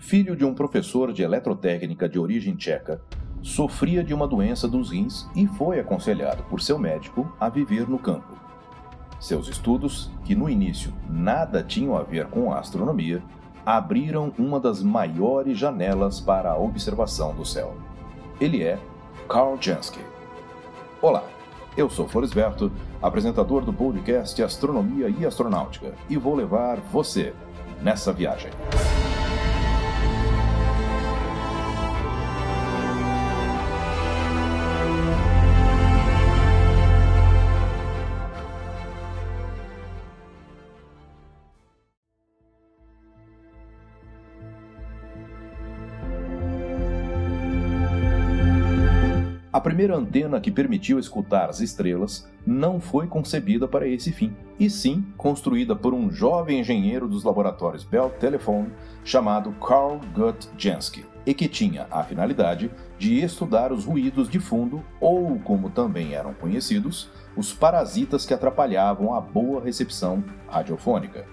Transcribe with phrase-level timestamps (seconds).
[0.00, 3.00] filho de um professor de eletrotécnica de origem tcheca,
[3.42, 7.98] sofria de uma doença dos rins e foi aconselhado por seu médico a viver no
[7.98, 8.34] campo.
[9.20, 13.22] Seus estudos, que no início nada tinham a ver com a astronomia,
[13.64, 17.76] abriram uma das maiores janelas para a observação do céu.
[18.40, 18.78] Ele é
[19.28, 20.00] Carl Jansky.
[21.02, 21.22] Olá,
[21.76, 22.72] eu sou Florisberto,
[23.02, 27.34] apresentador do podcast Astronomia e Astronáutica, e vou levar você
[27.82, 28.50] nessa viagem.
[49.52, 54.70] A primeira antena que permitiu escutar as estrelas não foi concebida para esse fim, e
[54.70, 58.70] sim construída por um jovem engenheiro dos laboratórios Bell Telephone
[59.02, 64.84] chamado Carl Gut Jansky, e que tinha a finalidade de estudar os ruídos de fundo,
[65.00, 71.26] ou como também eram conhecidos, os parasitas que atrapalhavam a boa recepção radiofônica.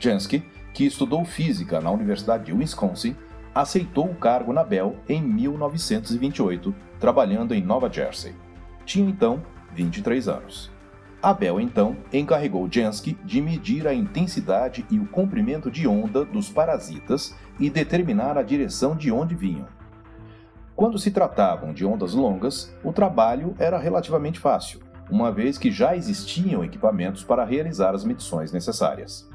[0.00, 0.42] Jansky,
[0.72, 3.14] que estudou física na Universidade de Wisconsin,
[3.54, 8.34] aceitou o cargo na Bell em 1928, trabalhando em Nova Jersey.
[8.84, 9.42] Tinha então
[9.74, 10.70] 23 anos.
[11.20, 16.48] A Bell então encarregou Jansky de medir a intensidade e o comprimento de onda dos
[16.48, 19.66] parasitas e determinar a direção de onde vinham.
[20.76, 25.96] Quando se tratavam de ondas longas, o trabalho era relativamente fácil, uma vez que já
[25.96, 29.28] existiam equipamentos para realizar as medições necessárias.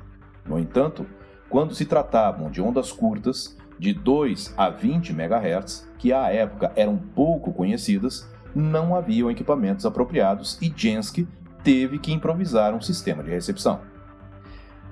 [0.46, 1.06] No entanto,
[1.50, 6.98] quando se tratavam de ondas curtas, de 2 a 20 MHz, que à época eram
[6.98, 11.28] pouco conhecidas, não haviam equipamentos apropriados e Jansky
[11.64, 13.82] teve que improvisar um sistema de recepção.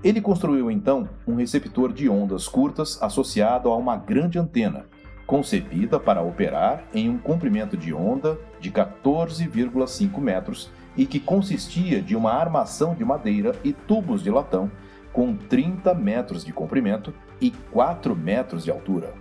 [0.04, 4.86] Ele construiu então um receptor de ondas curtas associado a uma grande antena,
[5.28, 12.16] concebida para operar em um comprimento de onda de 14,5 metros e que consistia de
[12.16, 14.72] uma armação de madeira e tubos de latão
[15.12, 19.14] com 30 metros de comprimento e 4 metros de altura.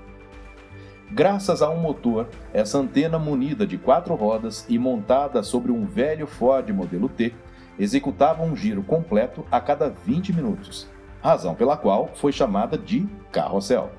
[1.12, 6.26] Graças a um motor, essa antena munida de quatro rodas e montada sobre um velho
[6.26, 7.34] Ford modelo T
[7.76, 10.86] executava um giro completo a cada 20 minutos,
[11.20, 13.90] razão pela qual foi chamada de carrossel.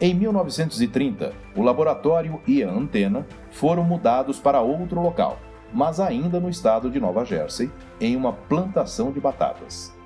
[0.00, 5.38] Em 1930, o laboratório e a antena foram mudados para outro local,
[5.74, 7.70] mas ainda no estado de Nova Jersey,
[8.00, 9.97] em uma plantação de batatas.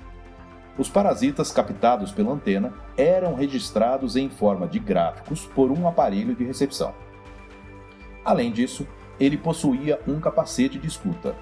[0.77, 6.43] Os parasitas captados pela antena eram registrados em forma de gráficos por um aparelho de
[6.43, 6.93] recepção.
[8.25, 8.87] Além disso,
[9.19, 11.35] ele possuía um capacete de escuta.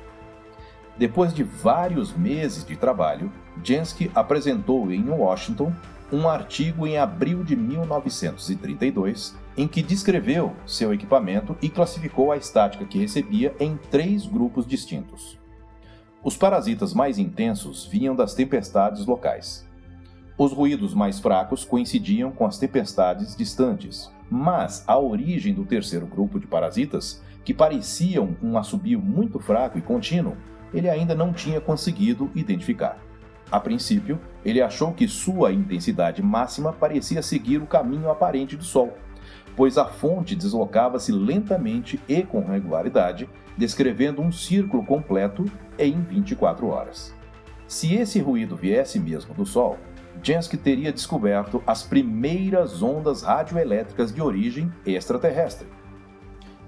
[0.98, 3.32] Depois de vários meses de trabalho,
[3.64, 5.74] Jansky apresentou em Washington
[6.12, 12.86] um artigo em abril de 1932 em que descreveu seu equipamento e classificou a estática
[12.86, 15.41] que recebia em três grupos distintos.
[16.24, 19.68] Os parasitas mais intensos vinham das tempestades locais.
[20.38, 26.40] Os ruídos mais fracos coincidiam com as tempestades distantes, mas a origem do terceiro grupo
[26.40, 30.38] de parasitas, que pareciam um assobio muito fraco e contínuo,
[30.72, 33.00] ele ainda não tinha conseguido identificar.
[33.52, 38.96] A princípio, ele achou que sua intensidade máxima parecia seguir o caminho aparente do Sol,
[39.56, 45.46] pois a fonte deslocava-se lentamente e com regularidade, descrevendo um círculo completo
[45.78, 47.14] em 24 horas.
[47.68, 49.78] Se esse ruído viesse mesmo do Sol,
[50.24, 55.68] Jansky teria descoberto as primeiras ondas radioelétricas de origem extraterrestre.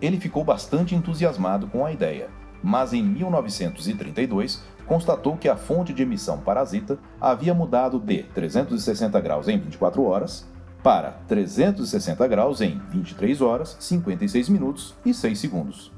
[0.01, 2.30] Ele ficou bastante entusiasmado com a ideia,
[2.63, 9.47] mas em 1932 constatou que a fonte de emissão parasita havia mudado de 360 graus
[9.47, 10.51] em 24 horas
[10.84, 15.92] para 360 graus em 23 horas, 56 minutos e 6 segundos.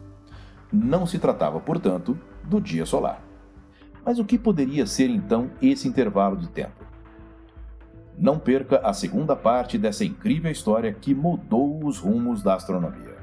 [0.72, 3.22] Não se tratava, portanto, do dia solar.
[4.06, 6.86] Mas o que poderia ser então esse intervalo de tempo?
[8.16, 13.16] Não perca a segunda parte dessa incrível história que mudou os rumos da astronomia.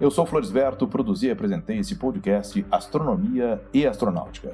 [0.00, 4.52] Eu sou Floresberto, produzi e apresentei esse podcast Astronomia e Astronáutica.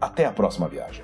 [0.00, 1.02] Até a próxima viagem.